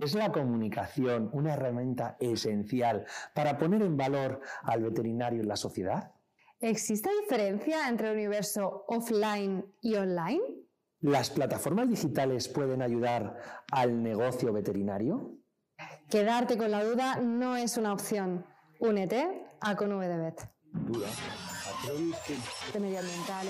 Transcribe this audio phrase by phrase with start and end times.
[0.00, 3.04] ¿Es la comunicación una herramienta esencial
[3.34, 6.12] para poner en valor al veterinario en la sociedad?
[6.58, 10.40] ¿Existe diferencia entre el universo offline y online?
[11.00, 13.36] ¿Las plataformas digitales pueden ayudar
[13.70, 15.36] al negocio veterinario?
[16.08, 18.46] Quedarte con la duda no es una opción.
[18.78, 20.16] Únete a Conube de
[22.80, 23.46] medioambiental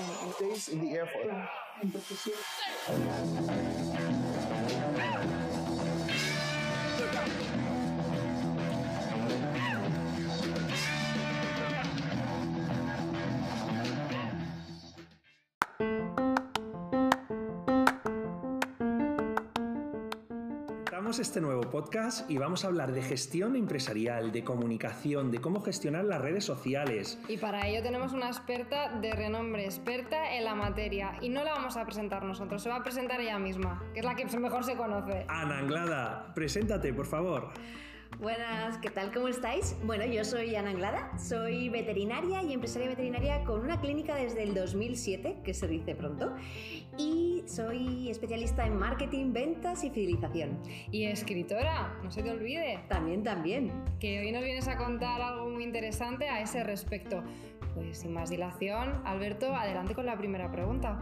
[21.19, 26.05] este nuevo podcast y vamos a hablar de gestión empresarial, de comunicación, de cómo gestionar
[26.05, 27.19] las redes sociales.
[27.27, 31.17] Y para ello tenemos una experta de renombre, experta en la materia.
[31.21, 34.05] Y no la vamos a presentar nosotros, se va a presentar ella misma, que es
[34.05, 35.25] la que mejor se conoce.
[35.27, 37.51] Ana Anglada, preséntate, por favor.
[38.19, 39.11] Buenas, ¿qué tal?
[39.11, 39.75] ¿Cómo estáis?
[39.83, 44.53] Bueno, yo soy Ana Anglada, soy veterinaria y empresaria veterinaria con una clínica desde el
[44.53, 46.35] 2007, que se dice pronto,
[46.97, 50.59] y soy especialista en marketing, ventas y fidelización.
[50.91, 52.79] Y escritora, no se te olvide.
[52.87, 53.71] También, también.
[53.99, 57.23] Que hoy nos vienes a contar algo muy interesante a ese respecto.
[57.73, 60.99] Pues sin más dilación, Alberto, adelante con la primera pregunta.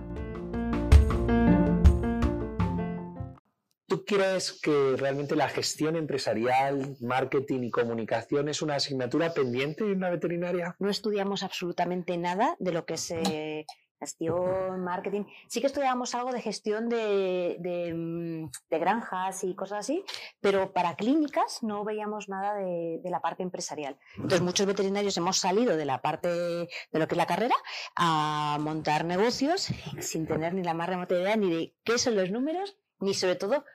[4.09, 10.09] Crees que realmente la gestión empresarial, marketing y comunicación es una asignatura pendiente en una
[10.09, 10.75] veterinaria?
[10.79, 13.67] No estudiamos absolutamente nada de lo que se
[13.99, 15.25] gestión, marketing.
[15.47, 17.57] Sí que estudiábamos algo de gestión de,
[17.93, 20.05] mm, de, granjas y cosas así,
[20.39, 23.97] pero para clínicas no veíamos nada de, la parte empresarial.
[24.15, 27.55] Entonces, muchos veterinarios hemos salido de la parte de lo que es la carrera
[27.95, 29.67] a montar negocios
[29.99, 33.35] sin tener ni la más remota idea ni de qué son los números, ni sobre
[33.35, 33.65] todo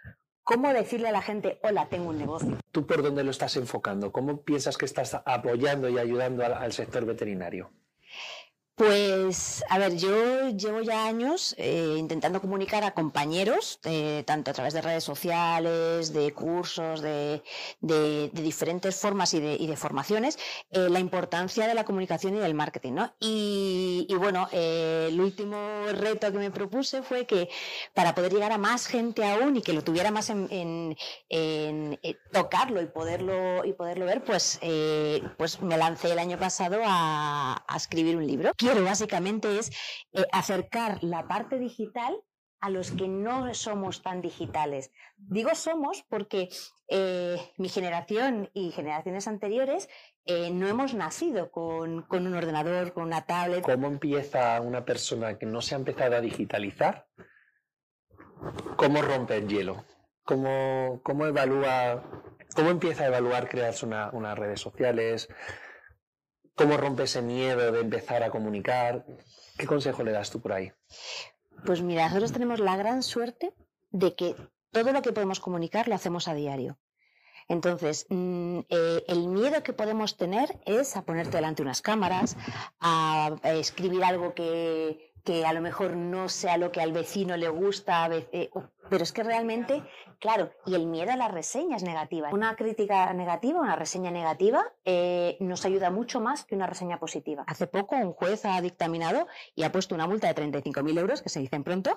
[0.45, 2.59] cómo decirle a la gente, hola, tengo un negocio.
[2.71, 4.13] ¿Tú por dónde lo estás enfocando?
[4.13, 7.71] ¿Cómo piensas que estás apoyando y ayudando al sector veterinario?
[8.77, 14.55] Pues, a ver, yo llevo ya años eh, intentando comunicar a compañeros, eh, tanto a
[14.55, 17.41] través de redes sociales, de cursos, de,
[18.33, 20.41] diferentes formas y de, formaciones,
[20.73, 23.15] eh, la importancia de la comunicación y del marketing, ¿no?
[23.21, 25.57] Y, bueno, el último
[25.93, 27.49] reto que me propuse fue que
[27.95, 30.97] para poder llegar a más gente aún y que lo tuviera más en,
[32.33, 34.59] tocarlo y poderlo, y poderlo ver, pues,
[35.39, 39.71] pues me lancé el año pasado a escribir un libro quiero básicamente es
[40.13, 42.17] eh, acercar la parte digital
[42.61, 44.91] a los que no somos tan digitales.
[45.17, 46.49] Digo somos porque
[46.89, 49.91] eh, mi generación y generaciones anteriores
[50.25, 53.63] eh, no hemos nacido con, un ordenador, con una tablet.
[53.63, 57.07] ¿Cómo empieza una persona que no se ha empezado a digitalizar?
[58.77, 59.85] ¿Cómo rompe el hielo?
[60.25, 62.03] ¿Cómo, evalúa,
[62.57, 65.29] cómo empieza a evaluar crearse unas redes sociales?
[66.57, 69.05] ¿Cómo rompe ese miedo de empezar a comunicar?
[69.59, 70.73] ¿Qué consejo le das tú por ahí?
[71.67, 73.53] Pues mira, nosotros tenemos la gran suerte
[73.91, 74.37] de que
[74.71, 76.79] todo lo que podemos comunicar lo hacemos a diario.
[77.49, 82.37] Entonces, mm, eh, el miedo que podemos tener es a ponerte delante unas cámaras,
[82.81, 87.49] a, escribir algo que, que, a lo mejor no sea lo que al vecino le
[87.49, 88.51] gusta, eh,
[88.91, 89.83] pero es que realmente,
[90.19, 92.33] claro, y el miedo a las reseñas negativas.
[92.33, 97.45] Una crítica negativa, una reseña negativa, eh, nos ayuda mucho más que una reseña positiva.
[97.47, 101.29] Hace poco un juez ha dictaminado y ha puesto una multa de 35.000 euros, que
[101.29, 101.97] se dicen pronto,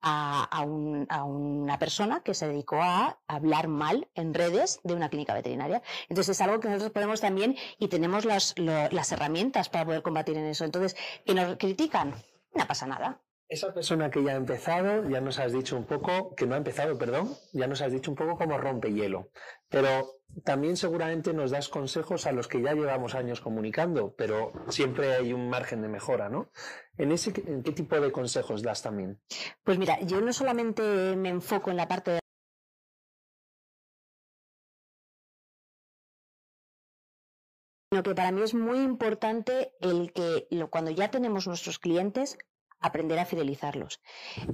[0.00, 5.82] a, una persona que se dedicó a hablar mal en redes de una clínica veterinaria.
[6.08, 10.36] Entonces es algo que nosotros podemos también y tenemos las, las herramientas para poder combatir
[10.36, 10.64] en eso.
[10.64, 12.14] Entonces, que nos critican,
[12.54, 13.20] no pasa nada.
[13.48, 16.58] Esa persona que ya ha empezado, ya nos has dicho un poco, que no ha
[16.58, 19.30] empezado, perdón, ya nos has dicho un poco cómo rompe hielo.
[19.70, 25.14] Pero también seguramente nos das consejos a los que ya llevamos años comunicando, pero siempre
[25.14, 26.50] hay un margen de mejora, ¿no?
[26.98, 29.18] ¿En, ese, en qué tipo de consejos das también?
[29.64, 32.20] Pues mira, yo no solamente me enfoco en la parte de
[37.98, 42.38] sino que para mí es muy importante el que cuando ya tenemos nuestros clientes
[42.78, 44.00] aprender a fidelizarlos.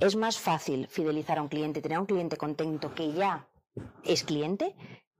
[0.00, 3.50] Es más fácil fidelizar a un cliente, tener a un cliente contento que ya
[4.02, 4.74] es cliente,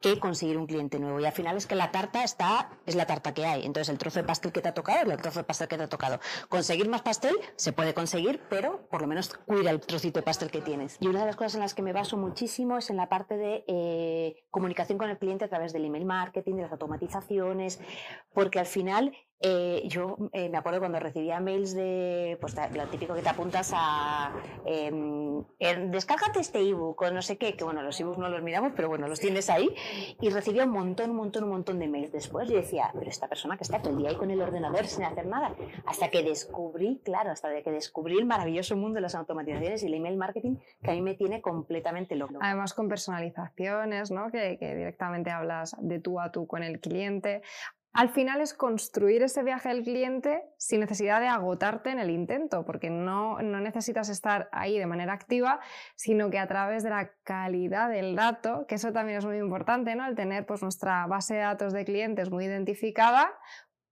[0.04, 1.18] que conseguir un cliente nuevo.
[1.18, 3.64] Y al final es que la tarta está, es la tarta que hay.
[3.64, 5.78] Entonces el trozo de pastel que te ha tocado es el trozo de pastel que
[5.78, 6.20] te ha tocado.
[6.50, 10.50] Conseguir más pastel se puede conseguir, pero por lo menos cuida el trocito de pastel
[10.50, 10.98] que tienes.
[11.00, 13.38] Y una de las cosas en las que me baso muchísimo es en la parte
[13.38, 17.80] de eh, comunicación con el cliente a través del email marketing, de las automatizaciones,
[18.34, 23.14] porque al final eh, yo eh, me acuerdo cuando recibía mails de, pues lo típico
[23.14, 24.32] que te apuntas a,
[24.64, 25.44] em,
[25.90, 28.88] descárgate este ebook o no sé qué, que bueno, los ebooks no los miramos, pero
[28.88, 29.68] bueno, los tienes ahí,
[30.18, 33.28] y recibía un montón, un montón, un montón de mails después, y decía, pero esta
[33.28, 35.54] persona que está todo el día ahí con el ordenador sin hacer nada,
[35.84, 39.94] hasta que descubrí, claro, hasta que descubrí el maravilloso mundo de las automatizaciones y el
[39.94, 42.38] email marketing, que a mí me tiene completamente loco.
[42.40, 44.30] Además con personalizaciones, ¿no?
[44.30, 47.42] Que, que directamente hablas de tú a tú con el cliente.
[47.94, 52.64] Al final es construir ese viaje del cliente sin necesidad de agotarte en el intento,
[52.64, 55.60] porque no, necesitas estar ahí de manera activa,
[55.94, 59.94] sino que a través de la calidad del dato, que eso también es muy importante,
[59.94, 60.02] ¿no?
[60.02, 63.32] Al tener pues, nuestra base de datos de clientes muy identificada,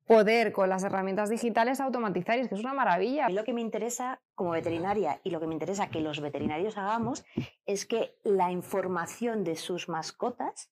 [0.04, 3.28] poder con las herramientas digitales automatizar, y es que es una maravilla.
[3.28, 7.24] lo que me interesa como veterinaria y lo que me interesa que los veterinarios hagamos
[7.66, 10.71] es que la información de sus mascotas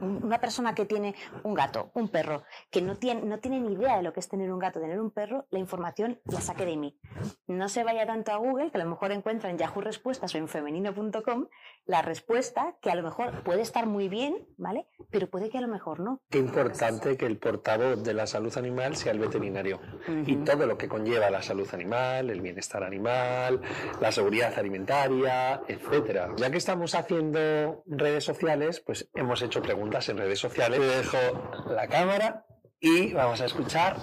[0.00, 3.96] una persona que tiene un gato, un perro, que no tiene, no tiene ni idea
[3.96, 6.76] de lo que es tener un gato, tener un perro, la información la saque de
[6.76, 6.98] mí.
[7.46, 10.38] No se vaya tanto a Google, que a lo mejor encuentra en Yahoo Respuestas o
[10.38, 11.48] en femenino.com
[11.84, 14.86] la respuesta que a lo mejor puede estar muy bien, ¿vale?
[15.10, 16.20] Pero puede que a lo mejor no.
[16.30, 19.80] Qué importante que el portavoz de la salud animal sea el veterinario.
[20.26, 23.60] Y todo lo que conlleva la salud animal, el bienestar animal,
[24.00, 26.30] la seguridad alimentaria, etcétera.
[26.36, 30.78] Ya que estamos haciendo redes sociales, pues hemos hecho preguntas en redes sociales.
[30.78, 32.46] Te dejo la cámara
[32.78, 33.96] y vamos a escuchar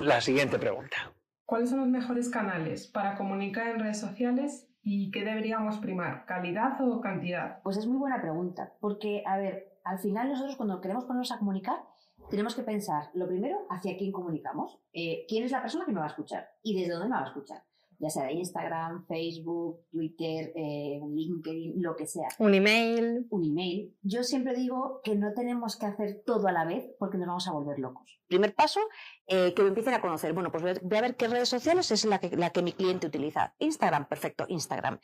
[0.00, 1.12] la siguiente pregunta.
[1.44, 6.78] ¿Cuáles son los mejores canales para comunicar en redes sociales y qué deberíamos primar, calidad
[6.80, 7.62] o cantidad?
[7.62, 11.38] Pues es muy buena pregunta, porque, a ver, al final nosotros cuando queremos ponernos a
[11.38, 11.82] comunicar,
[12.28, 16.00] tenemos que pensar, lo primero, hacia quién comunicamos, eh, quién es la persona que me
[16.00, 17.62] va a escuchar y desde dónde me va a escuchar
[17.98, 22.28] ya sea de Instagram, Facebook, Twitter, eh, LinkedIn, lo que sea.
[22.38, 23.26] Un email.
[23.30, 23.96] Un email.
[24.02, 27.48] Yo siempre digo que no tenemos que hacer todo a la vez porque nos vamos
[27.48, 28.20] a volver locos.
[28.28, 28.80] Primer paso,
[29.26, 30.32] eh, que me empiecen a conocer.
[30.32, 33.08] Bueno, pues voy a ver qué redes sociales es la que, la que mi cliente
[33.08, 33.54] utiliza.
[33.58, 35.00] Instagram, perfecto, Instagram.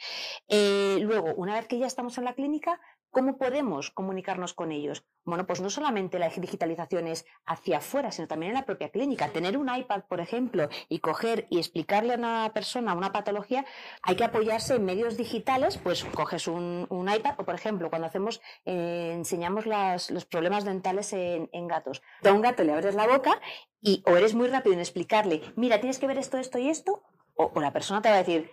[0.47, 2.81] Eh, luego, una vez que ya estamos en la clínica,
[3.15, 5.07] ¿Cómo podemos comunicarnos con ellos?
[5.25, 9.29] Bueno, pues no solamente la digitalización es hacia afuera, sino también en la propia clínica.
[9.29, 13.65] Tener un iPad, por ejemplo, y coger y explicarle a una persona una patología,
[14.03, 18.43] hay que apoyarse en medios digitales, pues coges un, iPad o, por ejemplo, cuando hacemos,
[18.65, 22.03] eh, enseñamos los problemas dentales en, gatos.
[22.25, 23.41] A un gato le abres la boca
[23.81, 27.05] y o eres muy rápido en explicarle, mira, tienes que ver esto, esto y esto,
[27.37, 28.51] o, o la persona te va a decir,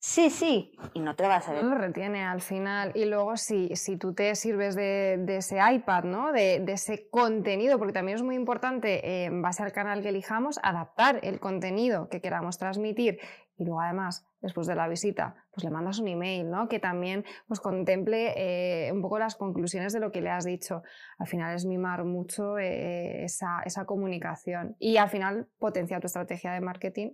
[0.00, 1.64] Sí, sí, y no te vas a ver.
[1.64, 2.92] lo retiene al final.
[2.94, 6.30] Y luego, si, si tú te sirves de, ese iPad, ¿no?
[6.32, 10.60] De, ese contenido, porque también es muy importante, eh, en base al canal que elijamos,
[10.62, 13.18] adaptar el contenido que queramos transmitir.
[13.56, 16.68] Y luego, además, después de la visita, pues le mandas un email, ¿no?
[16.68, 20.84] Que también pues, contemple eh, un poco las conclusiones de lo que le has dicho.
[21.18, 24.76] Al final es mimar mucho eh, esa, esa comunicación.
[24.78, 27.10] Y al final potencia tu estrategia de marketing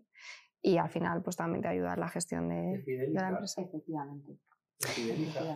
[0.65, 2.83] y al final pues también te ayuda en la gestión de,
[3.13, 3.61] la empresa.
[3.61, 4.39] Efectivamente.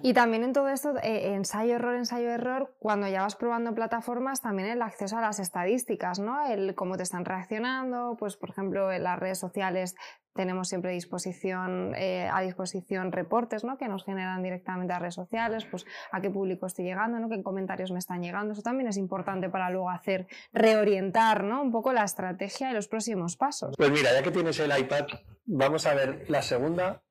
[0.03, 4.41] Y también en todo esto, eh, ensayo, error, ensayo, error, cuando ya vas probando plataformas,
[4.41, 6.47] también el acceso a las estadísticas, ¿no?
[6.47, 9.95] El cómo te están reaccionando, pues por ejemplo en las redes sociales
[10.39, 13.77] tenemos siempre disposición, eh, a disposición reportes ¿no?
[13.77, 17.29] que nos generan directamente a redes sociales, pues a qué público estoy llegando, ¿no?
[17.29, 18.53] qué comentarios me están llegando.
[18.53, 21.61] Eso también es importante para luego hacer, reorientar ¿no?
[21.61, 23.75] un poco la estrategia y los próximos pasos.
[23.77, 25.07] Pues mira, ya que tienes el iPad,
[25.45, 27.03] vamos a ver la segunda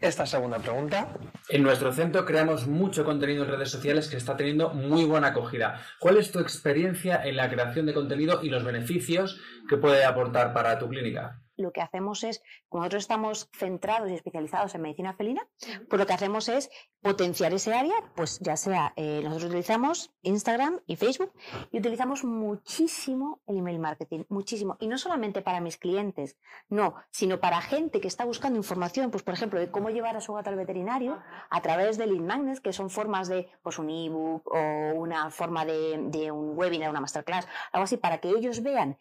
[0.00, 1.08] esta segunda pregunta.
[1.48, 5.80] En nuestro centro creamos mucho contenido en redes sociales que está teniendo muy buena acogida.
[5.98, 10.52] ¿Cuál es tu experiencia en la creación de contenido y los beneficios que puede aportar
[10.52, 11.40] para tu clínica?
[11.62, 15.46] Lo que hacemos es, como nosotros estamos centrados y especializados en medicina felina,
[15.88, 20.80] pues lo que hacemos es potenciar ese área, pues ya sea, eh, nosotros utilizamos Instagram
[20.86, 21.32] y Facebook
[21.70, 24.76] y utilizamos muchísimo el email marketing, muchísimo.
[24.80, 26.36] Y no solamente para mis clientes,
[26.68, 30.20] no, sino para gente que está buscando información, pues por ejemplo, de cómo llevar a
[30.20, 33.90] su gato al veterinario a través de lead magnets, que son formas de, pues un
[33.90, 38.62] ebook o una forma de, de un webinar, una masterclass, algo así, para que ellos
[38.62, 38.98] vean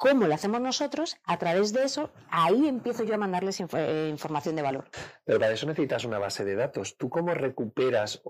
[0.00, 4.56] cómo lo hacemos nosotros, a través de eso, ahí empiezo yo a mandarles eh, información
[4.56, 4.88] de valor.
[5.26, 6.96] Pero para eso necesitas una base de datos.
[6.96, 8.22] ¿Tú cómo recuperas?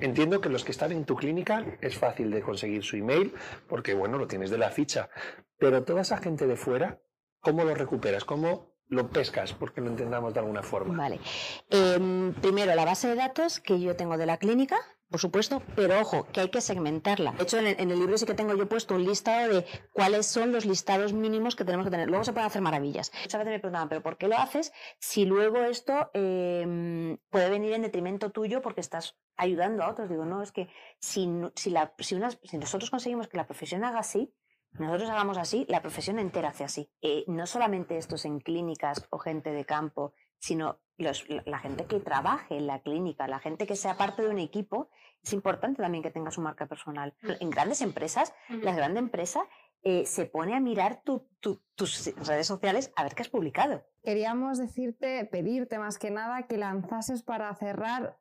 [0.00, 3.34] Entiendo que los que están en tu clínica es fácil de conseguir su email,
[3.68, 5.10] porque bueno, lo tienes de la ficha.
[5.58, 6.98] Pero toda esa gente de fuera,
[7.40, 8.24] ¿cómo lo recuperas?
[8.24, 9.52] ¿Cómo lo pescas?
[9.52, 10.96] Porque lo entendamos de alguna forma.
[10.96, 11.20] Vale.
[11.68, 14.78] Em, primero, la base de datos que yo tengo de la clínica,
[15.10, 17.32] por supuesto, pero ojo, que hay que segmentarla.
[17.32, 20.52] De hecho, en el, libro sí que tengo yo puesto un listado de cuáles son
[20.52, 22.08] los listados mínimos que tenemos que tener.
[22.08, 23.10] Luego se pueden hacer maravillas.
[23.22, 27.72] Muchas veces me preguntaban, ¿pero por qué lo haces si luego esto em, puede venir
[27.72, 30.10] en detrimento tuyo porque estás ayudando a otros?
[30.10, 30.68] Digo, no, es que
[31.00, 34.34] si, si, la, si, si nosotros conseguimos que la profesión haga así,
[34.72, 36.90] nosotros hagamos así, la profesión entera hace así.
[37.00, 42.00] Eh, no solamente estos en clínicas o gente de campo, sino los- la gente que
[42.00, 44.90] trabaje en la clínica, la gente que sea parte de un equipo.
[45.22, 47.14] Es importante también que tenga su marca personal.
[47.40, 49.42] En grandes empresas, la grande empresa
[49.84, 53.84] eh, se pone a mirar tu- tu- tus redes sociales a ver qué has publicado.
[54.02, 58.18] Queríamos decirte, pedirte más que nada que lanzases para cerrar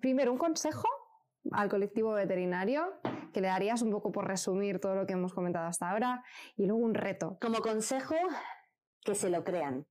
[0.00, 0.88] primero un consejo
[1.52, 2.92] al colectivo veterinario,
[3.32, 6.24] que le darías un poco por resumir todo lo que hemos comentado hasta ahora,
[6.56, 7.38] y luego un reto.
[7.40, 8.16] Como consejo,
[9.04, 9.86] que se lo crean.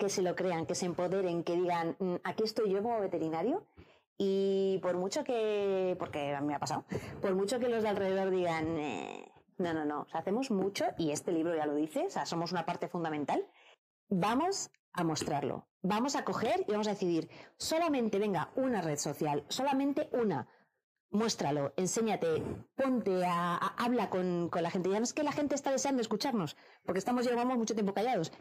[0.00, 3.66] Que se lo crean, que se empoderen, que digan, "Mm, aquí estoy yo como veterinario.
[4.16, 6.84] Y por mucho que, porque a mí me ha pasado,
[7.22, 11.32] por mucho que los de alrededor digan, "Eh, no, no, no, hacemos mucho, y este
[11.32, 13.46] libro ya lo dice, o sea, somos una parte fundamental,
[14.08, 15.68] vamos a mostrarlo.
[15.82, 17.28] Vamos a coger y vamos a decidir,
[17.58, 20.48] solamente venga una red social, solamente una.
[21.12, 22.42] Muéstralo, enséñate,
[22.76, 24.88] ponte a, a- habla con, con la gente.
[24.90, 28.32] Ya no es que la gente está deseando escucharnos, porque estamos llevamos mucho tiempo callados.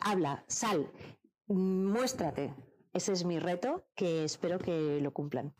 [0.00, 0.90] Habla, sal,
[1.48, 2.54] muéstrate.
[2.92, 5.54] Ese es mi reto, que espero que lo cumplan.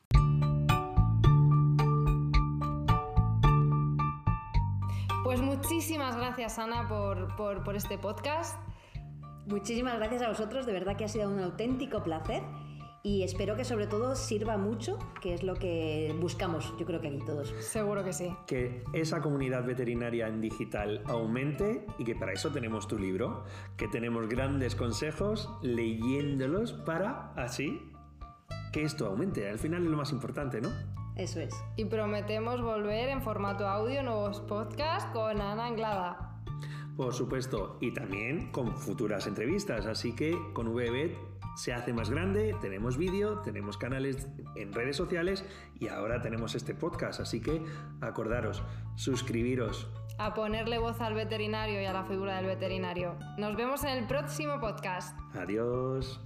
[5.25, 8.59] Pues muchísimas gracias, Ana, por, por, por este podcast.
[9.47, 12.43] Muchísimas gracias a vosotros, de verdad que ha sido un auténtico placer
[13.09, 17.09] y espero que sobre todo sirva mucho, que es lo que buscamos, yo creo que
[17.09, 17.55] aquí todos.
[17.59, 18.37] Seguro que sí.
[18.47, 23.45] que esa comunidad veterinaria en digital aumente y que para eso tenemos tu libro,
[23.79, 27.81] que tenemos grandes consejos leyéndolos para así
[28.75, 29.49] que esto aumente.
[29.49, 30.69] Al final es lo más importante, ¿no?
[31.17, 31.55] Eso es.
[31.77, 36.43] Y prometemos volver en formato audio nuevos podcasts con Ana Anglada.
[36.95, 42.55] Por supuesto, y también con futuras entrevistas, así que con VBet se hace más grande,
[42.61, 45.45] tenemos vídeo, tenemos canales en redes sociales
[45.81, 47.61] y ahora tenemos este podcast, así que
[48.01, 48.63] acordaros,
[48.95, 49.89] suscribiros.
[50.19, 53.17] A ponerle voz al veterinario y a la figura del veterinario.
[53.39, 55.19] Nos vemos en el próximo podcast.
[55.35, 56.21] Adiós.